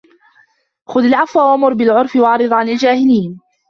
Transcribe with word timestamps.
خُذْ 0.89 1.03
الْعَفْوَ 1.05 1.41
وَأْمُرْ 1.51 1.73
بِالْعُرْفِ 1.73 2.15
وَأَعْرِضْ 2.15 2.53
عَنْ 2.53 2.69
الْجَاهِلِينَ 2.69 3.39